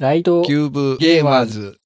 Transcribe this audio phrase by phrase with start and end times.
[0.00, 1.78] ライトキューブゲーマーズ。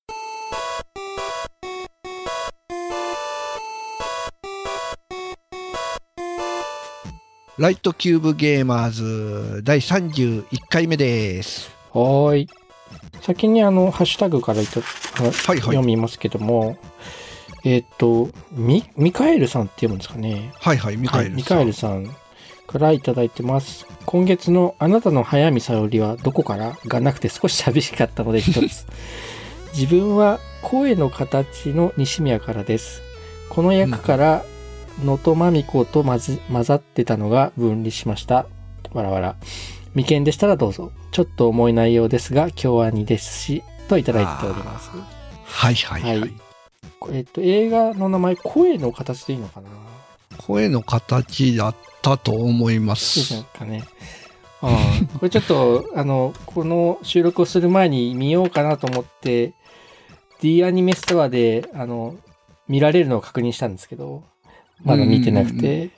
[7.58, 11.72] ライトキューブゲーマーズ第31回目です。
[11.92, 12.48] はーい。
[13.20, 16.76] 先にあの、ハッシュタグからいた、はいはい読みますけども、
[17.64, 20.52] えっ、と、ミ、ミカエルさんって読むんですかね。
[20.60, 21.58] はいはい、ミカエルさん。
[21.58, 22.23] はい、ミカエルさん
[22.66, 23.86] からいただいてます。
[24.06, 26.76] 今月のあなたの早見沙織はどこから？
[26.86, 28.86] がなくて少し寂しかったので一つ。
[29.76, 33.02] 自分は声の形の西宮からです。
[33.48, 34.44] この役から
[35.04, 36.18] 能登まみこと混
[36.62, 38.46] ざってたのが分離しました。
[38.92, 39.36] わらわら。
[39.94, 40.92] 未見でしたらどうぞ。
[41.10, 44.90] ちょっと重い内容ですが、京アニですし、といただいております。
[45.44, 46.20] はいはいはい。
[46.20, 46.32] はい
[47.12, 49.68] えっと、映画の名前、声の形でいいのかな？
[50.38, 53.44] 声の形だったと思いまそうですす。
[53.58, 53.84] かね。
[54.60, 54.68] あ
[55.12, 59.52] あ、これちょっと、あの、この収録をする前に見ようかなと思って、
[60.40, 62.16] D アニメストアで、あの、
[62.68, 64.22] 見られるのを確認したんですけど、
[64.82, 65.90] まだ見てなくうんうんて、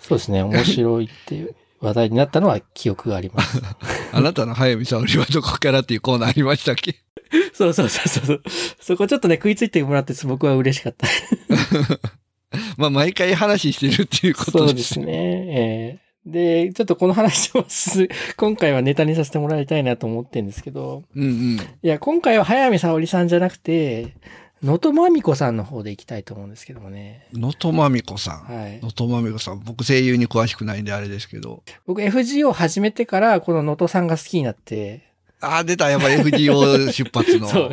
[0.00, 3.60] そうですね、面白いっていう話題になったのは記憶があります。
[4.12, 6.96] あなたの早見沙織はどこからっていうコーナーありましたっけ？
[7.54, 8.42] そうそうそうそう。
[8.80, 11.06] そこちょっとね、食いついてもらって僕は嬉しかった。
[12.76, 15.06] まあ、毎回話してるっていうことでそうですすね。
[15.08, 21.56] えーで、ちょっとこの話をす、今回はネタにさせてもらいたいなと思ってるんですけど、うんうん。
[21.56, 24.14] いや、今回は早見沙織さんじゃなくて、
[24.62, 27.26] 能登まみこさんの方で行きたいと思うんですけどもね。
[27.32, 28.38] 能登まみこさん。
[28.44, 28.90] はい能。
[28.96, 29.60] 登まみこさん。
[29.64, 31.64] 僕声優に詳しくないんであれですけど。
[31.86, 35.02] 僕 FGO 始めてから、この能登さんが好きになって、
[35.40, 35.90] ああ、出た。
[35.90, 37.70] やっぱ FGO 出発の そう。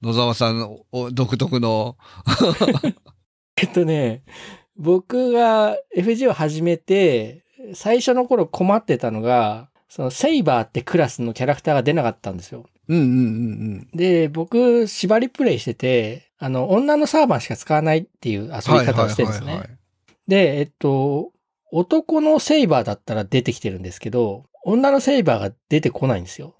[0.00, 1.96] 野沢さんのお独特の。
[3.60, 4.22] えっとね、
[4.76, 12.66] 僕が FGO 始めて、最初の頃困ってたのが、そのセイバーってクラスのキャラクターが出なかったんですよ。
[12.88, 18.86] うんうんうんで、僕、縛りプレイしてて、あの、女のサーバーしか使わないっていう遊びうん。
[18.86, 19.68] 方をしてるんですねはいはいはい。
[19.68, 19.78] はい
[20.28, 21.32] で、えっと、
[21.70, 26.54] 男のセイバーだったら出てきてるんですけど、女のセイバーが出てこないんですよ。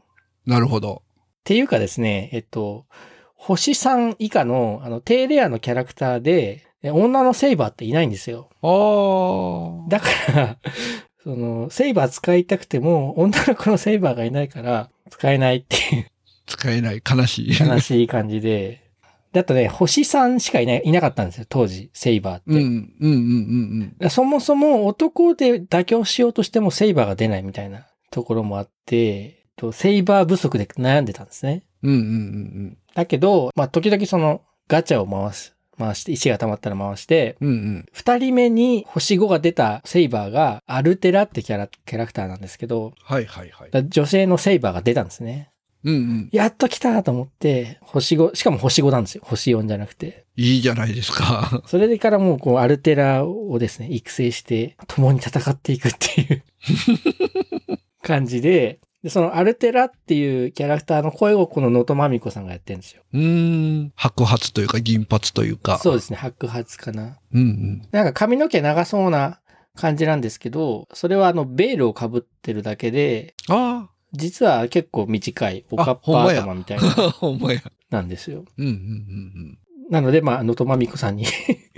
[0.46, 1.02] なるほど。
[1.06, 2.86] っていうかですね、えっと、
[3.34, 8.50] 星3以下の、あの、低レアのキャラクターで、え女のセイバーっていないんですよ。
[8.62, 9.88] ああ。
[9.88, 10.56] だから、
[11.22, 16.06] その、セイバー使いたくても、女の子のセイバーがいないから、使えないっていう
[16.46, 17.02] 使えない。
[17.08, 17.58] 悲しい。
[17.58, 18.86] 悲しい感じで。
[19.32, 22.42] だとね、星3しかいない、いなかったんですよ、当時、セイバーって。
[22.46, 24.10] うんうんうんうんうん。
[24.10, 31.64] そもそも男で妥協しようとしてもセイバーが出ないみたいなところもあって、とセイバー不足で悩んでたんですね。
[31.82, 37.48] うんうんうんだけど、まあ、時々そのガチャを回す、回して、石が溜まったら回して、うん。
[37.48, 37.86] うんうん。
[37.92, 43.70] 二人目に星5が出たセイバーがアルテラってキャラ、キャラクターなんですけど、はいはいはい。
[43.70, 45.50] だ女性のセイバーが出たんですね。
[45.84, 46.28] うんうん。
[46.32, 49.22] やっと来たと思って、星5、しかも星5なんですよ。
[49.24, 50.24] 星4じゃなくて。
[50.36, 51.62] いいじゃないですか。
[51.66, 56.42] それからもうこうアルテラをですね、育成して共に戦っていくっていう
[58.02, 63.02] 感じで、でそのアルテラっていうキャラクターの声をこの能登まみこさんがやってるんですよ。
[63.12, 63.92] うーん。
[63.94, 65.78] 白髪というか銀髪というか。
[65.78, 67.18] そうですね、白髪かな。
[67.32, 67.88] うんうん。
[67.92, 69.40] なんか髪の毛長そうな
[69.76, 76.80] 感じなんですけど、それはあのベールを被ってるだけで、あ実は結構短いおかっぱ頭みたいあ。
[76.80, 77.62] な、 ほんまや。
[77.90, 78.44] なんですよ。
[78.56, 79.58] うんうんうん
[79.88, 81.26] なので、まあ、能登まみこさんに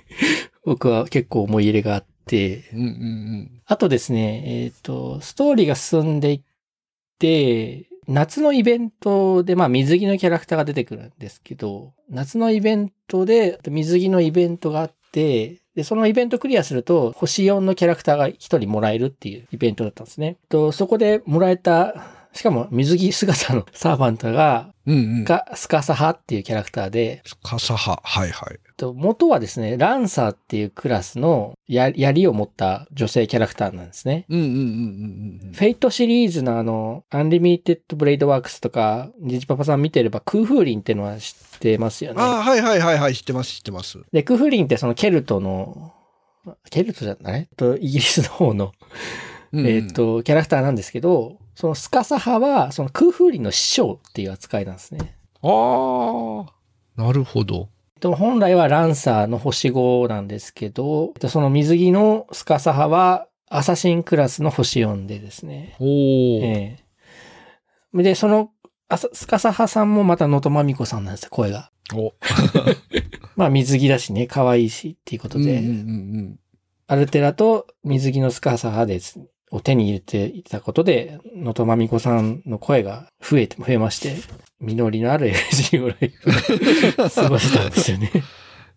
[0.65, 2.79] 僕は結構思い入れがあって、うん。
[2.79, 6.48] うんうんあとですね、えっ、と、ストーリーが進んでいって、
[8.07, 20.37] 夏のイベントで、まあ水着のキャラクターが出てくるんですけど、夏のイベントで水着のイベントがあって、で、そのイベントクリアすると、星4のキャラクターが1人もらえるっていうイベントだったんですね。
[20.49, 21.95] とそこでもらえた、
[22.33, 24.97] しかも水着姿のサーバントが、うん。
[24.97, 25.25] うんうん。
[25.25, 28.01] がスカサハっていうキャラクターで、カサハ。
[28.03, 28.59] はいはい。
[28.79, 34.25] と元はですね、ランサーっていうクラスのや槍を持った女性キャラクターなんですね。
[34.29, 35.53] うんうんうんうんうん。
[35.53, 42.23] フェイトシリーズのあの、アンリミテッドブレイドワークスとか、ニジパパさん見てれば、クーフーリンっていうのは知ってますよね。
[42.23, 43.15] ああ、はいはいはいはい。
[43.15, 43.99] 知ってます知ってます。
[44.13, 45.93] で、クーフーリンってそのケルトの、
[46.71, 48.73] ケルトじゃないと、イギリスの方の、
[49.55, 55.17] えっ、と、キャラクターなんですけど、そのスカサハは、そのクーフーリンの師匠っていう扱いなんですね。
[55.43, 57.03] ああ。
[57.03, 57.69] なるほど。
[57.99, 65.77] と本来はランサーの星5なんですけど、その水着のスカサハはアサシンクラスの星4でですね。
[65.79, 65.89] おお。
[66.43, 66.79] え
[67.95, 68.51] えで、その、
[69.13, 71.71] スカサハさんもまた能登まみこさんなんですよ、声が。
[71.95, 72.13] お。
[73.37, 75.73] まあ水着だしね、可愛いしっていうことで、うんうんう
[76.23, 76.41] ん
[76.91, 79.21] アルテラと水着のスカサハです。
[79.51, 84.17] を手に入れていたことで、のとまみこさんの声が増えて、増えまして、
[84.61, 88.11] 実りのある FGO ライフを 過ごしたんですよね。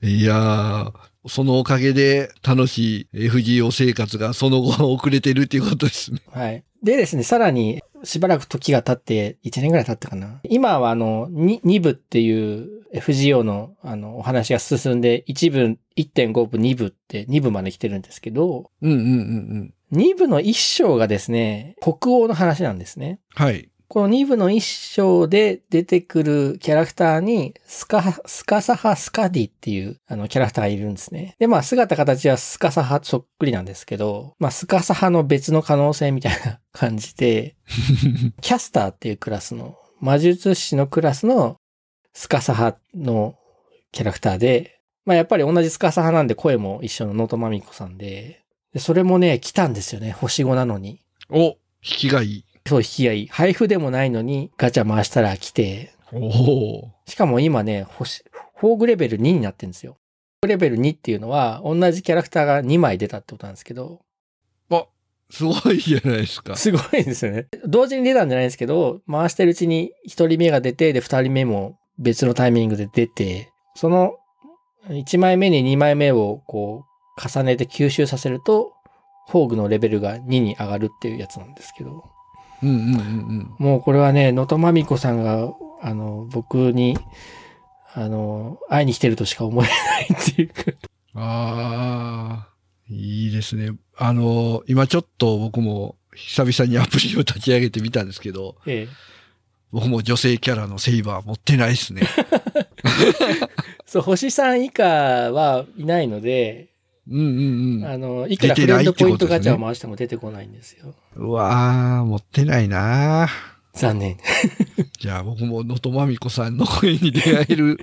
[0.04, 0.94] いやー、
[1.28, 6.20] そのおかげで楽しい FGO 生活がその後遅れてるっていうことですね。
[6.32, 6.64] はい。
[6.82, 10.40] でですね、さらにしばらく時が経って、1年ぐらい経ったかな。
[10.44, 19.08] 今はあの、2, 2部っていう FGO のあの、お話が進んで、1部、1.5部、2部って2部まで来てるんですけど、うんうんうんう
[19.64, 19.74] ん。
[19.94, 23.20] 2部の1章がですね、北欧の話なんですね。
[23.36, 23.71] はい。
[23.92, 31.36] この2部の1章で出てくるキャラクターに、スカ、スカサハスカディっていうあのキャラクターがいるんですね。
[31.40, 37.58] で、まあ姿形はスカサハそっくりなんですけど、まあスカサハの別の可能性みたいな感じで、
[38.40, 41.58] キャスターっていうクラスの、魔術師のクラスの
[42.14, 43.36] スカサハの
[43.92, 51.02] キャラクターで、まあやっぱり同じスカサハなんで声も一緒の能登麻美子さんで、でそれもね、来たんですよね、星5なのに。
[51.30, 52.46] お、引きがいい。
[52.72, 53.28] そう、引きがいい。
[53.28, 55.94] 配布でもないのにガチャ回したら来て。
[57.06, 58.24] しかも今ね、宝
[58.74, 59.98] 具レベル2になってるんですよ。
[60.48, 64.00] レベル2っていうのは、同じキャラクターが2枚出たってことなんですけど、
[65.32, 66.56] すごいじゃないですか。
[66.58, 67.48] すごいですよね。
[67.66, 74.16] 同時に出たんじゃないですけど、回してるうちに1人目が出て、で、2人目も別のタイミングで出て、その
[74.90, 76.86] 1枚目に2枚目をこ
[77.18, 78.74] う、重ねて吸収させると、
[79.30, 82.04] フォーグのレベルが2に上がるっていうやつなんですけど、
[82.64, 83.56] うんうんうんうん。
[83.58, 86.98] もうこれはね、能登まみこさんが、あの、僕に、
[87.94, 90.64] あの、会いに来てるとしか思えないっていうか。
[91.16, 92.48] ああ、
[92.90, 93.72] いいですね。
[93.98, 99.12] あの、今ちょっと僕も久々にアプリを立ち上げてみたんですけど、ええ。
[99.72, 102.02] 僕も女性キャラのセイバー持ってないですね。
[103.86, 104.84] そう、星3以下
[105.32, 106.71] はいないので、
[107.10, 107.86] うんうんうん。
[107.86, 110.94] あの、いくらフレンドポイントガチャを回しても出てこないんですよ。
[111.16, 113.28] うわー、持ってないな
[113.74, 114.18] 残念。
[115.00, 117.80] じゃあ僕も能登まみこさんの声に出会える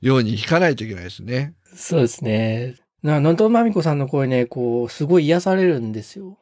[0.00, 1.54] ように弾かないといけないですね。
[1.74, 2.74] そうですね。
[3.02, 6.36] な、能登まみこさんの声ね、こう、すごい癒されるんですよ。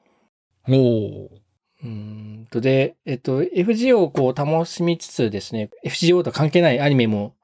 [0.69, 1.31] おお。
[1.85, 7.35] うーんと、で、えっと、FGO をこう楽しみつつですね、FGO と関係ないアニメも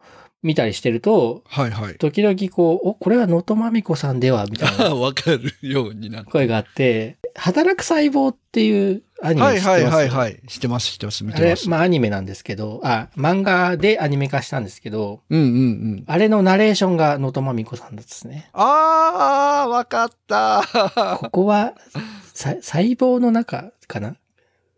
[0.45, 1.95] 見たりしてると、はいはい。
[1.97, 6.23] 時々こう、お、これは能登まみこさんではみたいな わかるようにな。
[6.25, 9.95] 声があって、働く細胞っていうアニメはいはい知ってます？
[9.97, 10.43] はいはい。
[10.47, 11.25] 知ってます知ってます。
[11.25, 11.69] 見あれてま、す。
[11.71, 15.51] まあアニメなんですけど、あ、漫画でアニメ化したんですけど、うんうんう
[15.97, 16.05] ん。
[16.07, 18.51] あれのナレーションが能登まみこさんですね。
[18.53, 20.63] あー、わかった。
[21.19, 21.73] ここは、
[22.35, 24.17] さ細胞の中かな？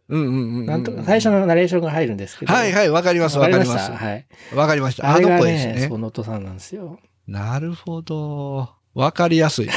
[0.09, 0.67] うんうんうんうん。
[0.67, 2.53] なんとか、最初のナレーションが入るんですけど。
[2.53, 3.93] はいはい、わかりますわかりまわす。
[3.93, 4.27] はい。
[4.55, 5.09] わかりました。
[5.15, 5.91] あの声ですね、ねそう、。
[5.99, 6.99] 能登さんなんですよ。
[7.27, 8.71] なるほど。
[8.95, 9.69] わかりやすい。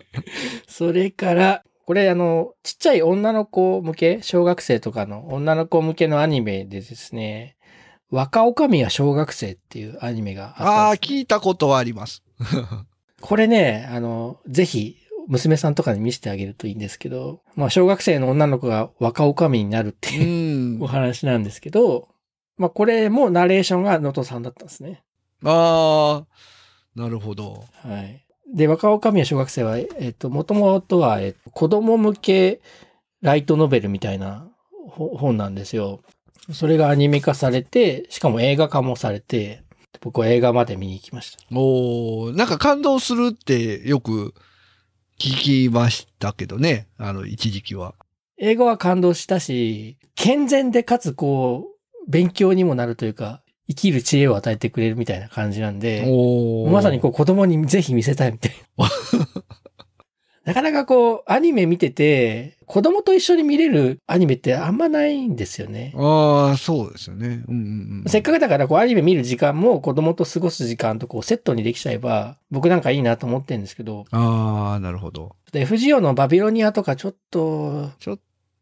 [0.68, 7.56] それから、これあの、ちっちゃい女の子向け、小学生とかの女の子向けのアニメでですね、
[8.10, 11.12] 若女将は小学生っていうアニメがあああ、ったんです。
[11.14, 12.22] 聞いたことはあります。
[13.20, 14.96] これね、あの、ぜひ、
[15.30, 20.86] 娘さんとかに見せてあげるといいんですけど、まあ、小学生の女の子が若女将になるってういう、んお。
[20.88, 22.08] 話なんですけど、
[22.58, 25.02] まあ、これもナレーションが能登さんだったんですね。
[25.44, 27.64] ああ、なるほど。
[27.82, 28.26] はい。
[28.52, 32.60] で、若女将は小学生は、えっと、もともとは、えっと、子供向け
[33.22, 34.48] ライトノベルみたいな
[34.88, 36.00] ほ本なんですよ。
[36.52, 39.62] それがアニメ化されて、しかも映画化もされて、
[40.00, 41.38] 僕は映画まで見に行きました。
[41.56, 44.34] おーなんか感動するってよく
[45.20, 46.88] 聞きましたけどね。
[46.96, 47.94] あの、一時期は。
[48.38, 51.66] 映画は感動したし、健全でかつこ
[52.08, 56.06] う、勉強にもなるというか、生きる知恵を与えてくれるみたいな感じなんで、
[56.72, 58.88] まさにこう子供にぜひ見せたいみたいな。
[60.44, 65.92] なかなかこう、アニメ見てて、子供と一緒に見れるアニメってあんまないんですよね。
[65.96, 67.44] ああ、そうですよね。
[67.48, 68.04] うんうんうん。
[68.06, 75.36] せっかくだからこうアニメ見る時間も子供と過ごす時間とこうセットにできちゃえば、僕なんかいいなと思ってるんですけど、ああ、なるほど。
[75.52, 78.20] で FGO のバビロニアとかちょっと、ちょっ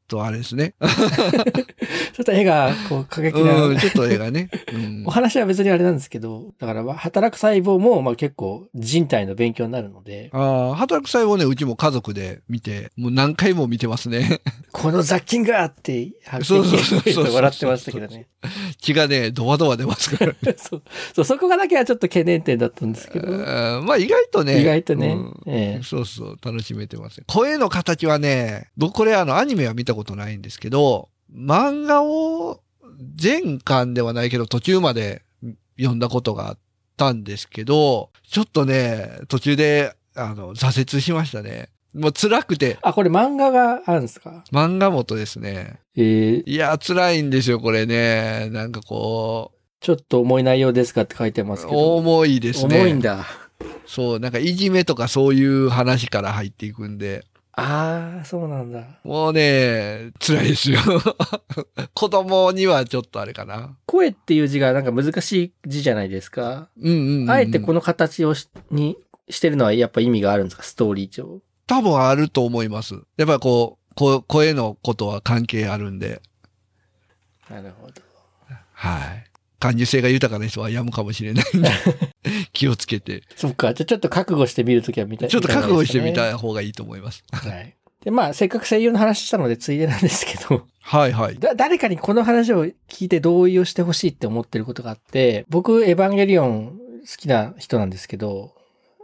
[0.09, 0.75] とあれですね。
[0.81, 4.50] ちょっと絵がこう過激な、うん、ちょっと映画ね。
[4.73, 14.41] うんお話は別にあれなんですけど、だから働く細胞もまあ結構人体の勉強になるので、ああ、働く細胞ね、うちも家族で見て、もう何回も見てますね。
[14.73, 16.11] この雑菌がって、
[16.43, 18.27] そうそうそう笑ってましたけどね。
[18.79, 20.35] 血がね、ドバドバ出ますから。
[20.57, 20.83] そう
[21.15, 24.61] そう、そこがだけはちょっと懸念点だったんですけど、あーまあ意外とね。
[24.61, 27.23] 意外とね、うんええそうそう、楽しめてます。
[27.27, 32.61] 声の形はね、僕これあのアニメは見たことないんですけど、漫画を
[33.17, 35.23] 全巻ではないけど途中まで
[35.76, 36.59] 読んだことがあっ
[36.97, 41.69] たんですけど、ちょっとね、途中であの挫折しましたね。
[41.95, 44.45] もう辛くて、あ、これ漫画があるんですか？
[44.52, 45.81] 漫画元ですね。
[45.97, 48.50] えー、いや、辛いんですよ、これね。
[48.50, 51.97] なんかこちょっと重い内容ですかって書いてますう、けど。
[51.97, 52.81] 重いですね。
[52.81, 53.26] 重いんだ。
[53.87, 57.25] そう、なんかいじめとかそういう話から入っていくんで、
[57.61, 58.85] ああ、そうなんだ。
[59.03, 60.79] もうね、辛いですよ。
[61.95, 63.77] 子供にはちょっとあれかな。
[63.87, 66.69] 声っていう字がなんか難しい字じゃないですか。
[66.81, 67.31] うんうん、うん。
[67.31, 68.97] あえてこの形をしに
[69.29, 70.62] してるのはやっぱ意味があるんですか？
[70.62, 71.41] ストーリー上。
[71.67, 72.95] 多分あると思います。
[73.17, 76.23] やっぱりこう、こ声のことは関係あるんで、
[77.50, 78.03] なるほど。
[78.73, 79.27] はい。
[79.59, 81.69] 感受性が豊かな人はやむかもしれないんで、
[82.53, 83.23] 気をつけて。
[83.37, 83.75] そっか。
[83.75, 85.29] じゃあちょっと覚悟してみるときは見たい。
[85.29, 87.25] ちょっと覚悟してみいた方がいいと思います。
[87.33, 87.75] はい。
[88.05, 91.38] で、まあ、せっかく声優の話したので、ついでなんですけど、はいはい。
[91.38, 98.55] だ、誰かにこの話を聞いて同意をしてほしいって思ってることがあって、僕、エヴァンゲリオン好きな人なんですけど、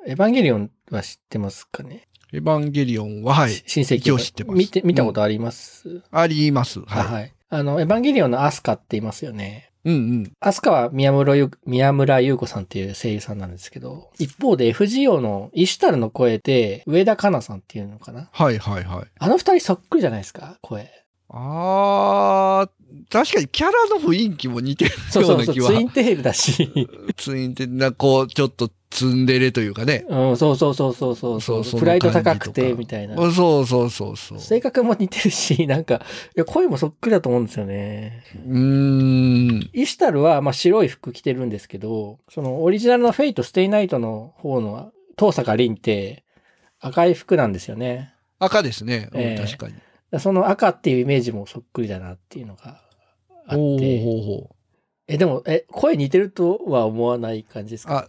[0.07, 2.07] エヴァンゲリオンは知ってますかね？
[2.33, 3.51] エヴァンゲリオンは、はい。
[3.51, 6.81] し新世紀一応知ってます見て、見たことあります、あります。
[6.87, 7.33] あははい。
[7.51, 9.71] あの、エヴァンゲリオンのアスカって言いますよね。
[9.85, 9.89] い。
[9.89, 10.33] うんうん。
[10.41, 19.07] アスカは宮村ゆ宮村優子さんっていう声優さんなんですけど、一方で FGO のイシュタルの声で上田香奈さんっていうのかなはいはいはい。
[19.19, 21.04] あの二人そっくりじゃないですか声。
[21.29, 25.73] あー、確かにキャラの雰囲気も似てるそうそうそう、ような気は。
[25.73, 26.89] ツインテールだし。
[27.17, 30.07] ツインってな、こう、ちょっとツンデレというかね。
[30.09, 33.17] うん、そうそうそうそうそうそうプライド高くて、みたいな。
[33.17, 34.39] そうそうそうそう。
[34.39, 35.99] 性格も似てるし、 なんか、い
[36.39, 38.23] や、声もそっくりだと思うんですよね。
[38.47, 39.71] うーん。
[39.73, 46.23] イシュタルは、まあ、白い服着てるんですけど、その、オリジナルの Fate、stay night の方の、遠坂凛って、
[46.79, 48.15] 赤い服なんですよね。
[48.39, 49.09] 赤ですね。
[49.13, 49.75] うんええ確かに。
[50.19, 52.81] その赤っていうイメージもそっくりだなっていうのが
[53.47, 53.57] あって。
[53.57, 54.55] ほうほう。
[55.07, 58.09] え、でも、え、声似てるとは思わない感じですか？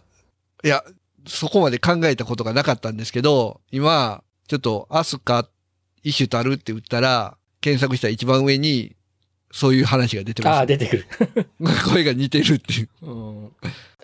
[0.64, 0.82] いや、
[1.26, 5.48] そこまで考えたことがなかったんですけど、今、ちょっと、アスカ、
[6.02, 8.94] イシュタルって打ったら、検索したら一番上に、
[9.52, 11.06] そういう話が出てます、ああ、出てくる。
[11.92, 12.88] 声が似てるっていう。
[13.02, 13.10] う
[13.46, 13.52] ん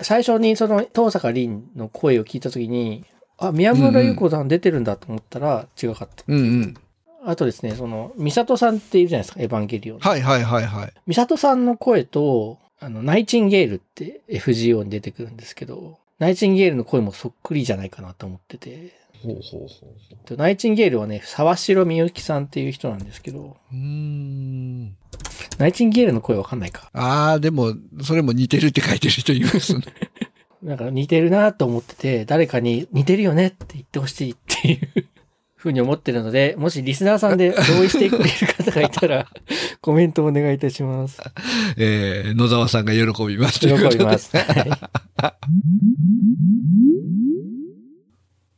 [0.01, 3.05] 最初にその遠坂凛の声を聞いたときに、
[3.39, 6.25] あ、宮村優子さん出てるんだと思ったら違かった。
[6.27, 6.75] うんうん。
[7.25, 9.99] あとですね、その、ミサトさんっているじゃないですか、エヴァンゲリオン。
[10.01, 10.93] はいはいはいはい。
[11.07, 19.01] ミサトさんの声と、あの、ナイチンゲールって FGO に出てくるんですけど、ナイチンゲールの声もそっくりじゃないかなと思ってて。
[19.23, 24.97] ほうほうほうでナイチンゲールはね、沢城みゆきさんっていう人なんですけど、うーん。
[25.59, 26.91] ナイチンゲールの声わかんないか。
[26.93, 29.83] ああ、でも、それも似てるって書いてる人いますね。
[30.63, 35.07] なんか似てるなと思ってて、誰かに似てるよねって言ってほしいっていう
[35.63, 38.31] ふうに思ってるので、もしリスナーさんで同意してくれる
[38.65, 39.29] 方がいたら、
[39.81, 41.21] コメントお願いいたします。
[41.77, 43.61] えー、野沢さんが喜びます。
[43.61, 44.35] 喜びます。
[44.37, 44.71] はい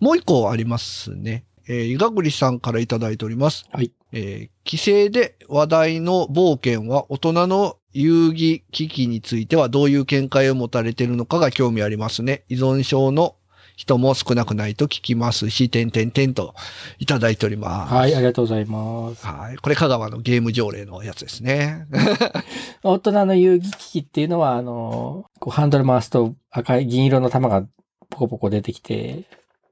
[0.01, 1.47] もう一個ありますね。
[1.67, 3.65] えー、伊賀栗さんからいただいております。
[3.71, 3.91] はい。
[4.13, 12.45] えー、規制で話題の冒険は大人の遊戯機器についてはどういう見解を持たれているのかが興味ありますね。
[12.49, 13.37] 依存症の
[13.77, 16.55] 人も少なくないと聞きますし、点々点と
[16.99, 17.95] いただいております。
[17.95, 19.27] はい、ありがとうございます。
[19.27, 19.57] はい。
[19.57, 21.87] これ香川のゲーム条例のやつですね。
[22.85, 27.67] 大人の遊戯機器っていうのは、あの、こうハンドル回すと赤い銀色の玉が
[28.11, 29.25] ポコポコ出てきて、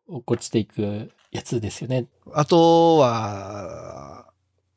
[0.08, 2.06] 落っこちていくやつですよね。
[2.32, 4.26] あとは、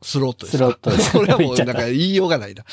[0.01, 2.63] スロットですかスロットです これはもうなんか 言いようがないな。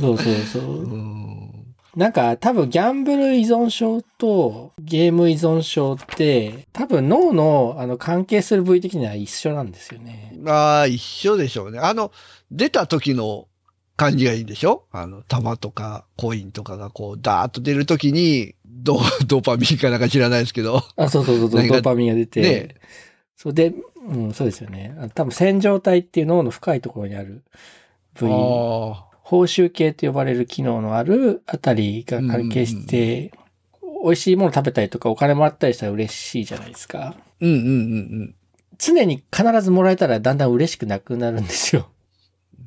[0.00, 1.49] そうそうそうう。
[1.96, 2.00] ん。
[2.00, 10.36] なんか多分ギャンブル依存症とゲーム依存症って多分脳のあの関係する部位的には一緒なんですよね。
[10.46, 11.78] ああ、一緒でしょうね。
[11.78, 12.12] あの、
[12.50, 13.48] 出た時の
[13.96, 14.84] 感じがいいんでしょ？
[14.92, 20.82] あの、玉とかコインとかがこう、ダーッと出る時に、ド、 ドーパミンかなんか知らないですけど。
[20.96, 22.40] あ、そうそうそうそう、ドーパミンが出て。
[22.40, 22.74] ね
[23.36, 23.72] そうで、
[24.06, 24.94] うん、そうですよね。
[24.98, 27.42] あ多分線状体っていう脳の深いところにある
[28.14, 28.30] 部位。
[28.30, 33.30] あ報酬系と呼ばれる機能のあるあたりが関係して、
[34.02, 37.14] 美味しいもの食べたりとかお金もらったりしたら嬉しいじゃないですか。
[37.40, 38.34] ーうんうんうん
[38.76, 41.90] 常に必ずもらえたらだんだん嬉しくなくなるんですよ。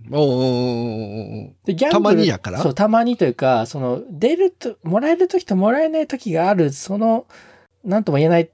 [0.08, 0.16] うん。
[0.16, 2.60] おーおで、ギャンブルたまにやから？
[2.60, 7.26] そう、たまにというか、その、出ると、もらえる時ともらえない時がある、その、
[7.84, 8.50] なんとも言えない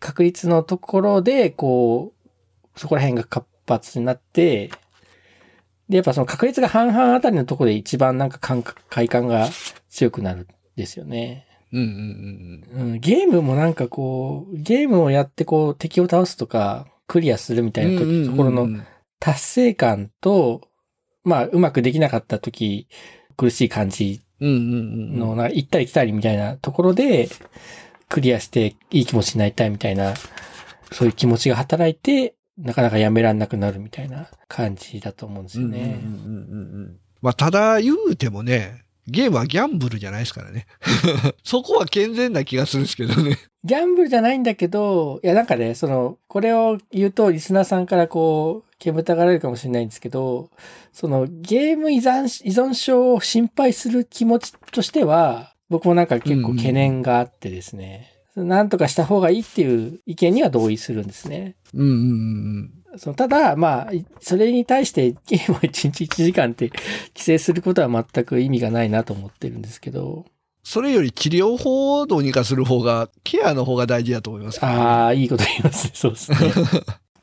[0.00, 2.14] 確率のところで、こ
[2.74, 4.70] う、そこら辺が活発になって、
[5.88, 9.48] で、やっぱその確率が半々あたりのところで一番なんか感覚快感が
[9.90, 11.46] 強くなるんですよね。
[11.72, 18.30] うんうんうんうん、ゲームもなんかこう、ゲームをやってこう敵を倒すとか、クリアするみたいなうんうんうんうん。
[18.30, 18.84] ところの
[19.18, 20.62] 達成感と、
[21.24, 22.88] まあ、うまくできなかった時、
[23.36, 27.28] 苦しい感じの、な行ったり来たりみたいなところで、
[28.08, 30.14] クリアしていい気持ちになりたいみたいな、
[30.92, 36.00] そういう気持ちが働いて、なかなかやめらんなくなるみたいな感じだと思うんですよね。
[36.02, 40.66] うんうんうんうんうんまあ、ただ言うてもね、ゲームはギャンブルじゃないですからね。
[41.42, 43.38] そこは健全な気がするんですけどね。
[43.64, 50.50] ギャンブルじゃないんだけど、いやなんかね、その、これを言うとリスナーさんからこう、煙たがられるかもしれないんですけど、
[50.92, 61.56] そのゲーム依存依存症を心配する気持ちとしては、僕もなんか結構懸念があってですね、なんとかした方がいいっていう意見には同意するんですね。
[61.72, 66.82] うんうんうんそのただ、まあ、それに対してゲームを1日1時間って規
[67.16, 70.26] 制することは全く意味がないなと思ってるんですけど。
[70.62, 75.90] それより治療法をどうにかする方が、ケアの方が大事だと思います、ね、ああ、いいこと言いますね。
[75.94, 76.38] そうですね。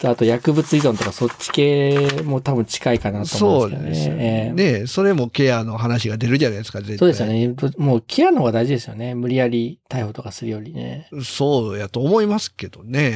[0.04, 3.96] あと薬物依存とかそっち系も多分近いかなと思うんですけどね。
[3.96, 4.80] そうですね。
[4.82, 6.98] ねそれもケアの話が出るじゃないですか、絶対。
[6.98, 7.56] そうですよね。
[7.78, 9.14] もうケアの方が大事ですよね。
[9.14, 11.08] 無理やり逮捕とかするよりね。
[11.24, 13.12] そうやと思いますけどね。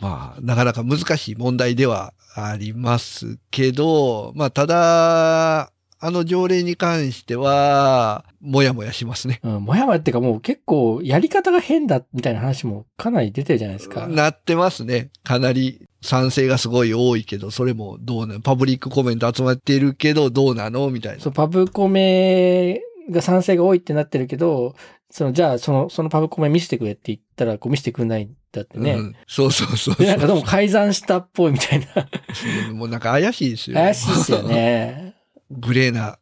[0.00, 5.71] まあ、なかなか難しい問題ではありますけど、まあ、ただ、
[6.04, 9.38] あの条例に関しては、もやもやしますね。
[9.44, 14.08] うん、もやもやっていうかもう結構やり方が変だみたいな話もかなり出てるじゃないですか。
[14.08, 15.10] なってますね。
[15.22, 18.40] かなり賛成がすごい多いけど、それもどうなの？
[18.40, 20.90] パブリックコメント集まっているけど、どうなの？
[20.90, 21.20] みたいな。
[21.22, 24.74] そう、パブコメが賛成が多いってなってるけど、
[25.08, 28.94] その、じゃあ、その、そのパブコメ見せてくれって言ったら、こう見せてくれないんだってね。
[28.94, 32.08] うん、そうそうそうなんかどうも改ざんしたっぽいみたいな
[32.74, 33.82] もうなんか怪しいですよね。
[33.82, 35.21] 怪しいですよね。
[35.58, 36.18] グレーな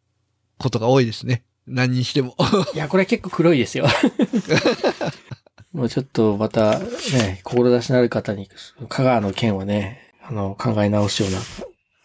[0.58, 1.44] ことが多いですね。
[1.66, 2.36] 何にしても。
[2.74, 3.86] いや、これ結構黒いですよ。
[5.72, 8.48] もうちょっとまたね、志のある方に、
[8.88, 11.38] 香川の件はね、あの、考え直すような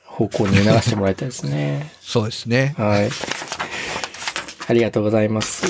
[0.05, 1.91] 方向に流してもらいたいですね。
[1.99, 2.75] そうですね。
[2.77, 3.09] はい。
[4.67, 5.65] ありがとうございます。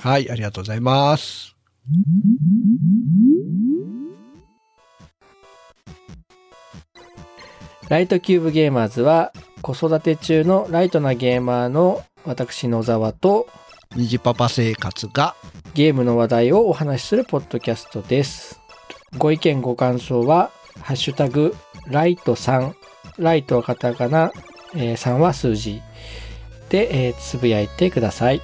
[0.00, 1.54] はい、ありがとうございます。
[7.88, 9.32] ライトキューブゲーマーズは
[9.64, 13.48] 子育て中のライトなゲーマーの私野沢と
[13.96, 15.34] 虹パパ生活が
[15.72, 18.60] ゲームの話題をお話しするポッドキャストです。
[19.16, 20.50] ご意見ご感想は
[20.82, 22.74] ハッシュタグライト3
[23.16, 24.32] ライトはカタカナ、
[24.74, 25.80] えー、3は数字
[26.68, 28.42] で、えー、つぶやいてください。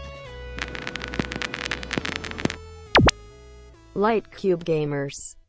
[3.95, 5.40] Light Cube Gamers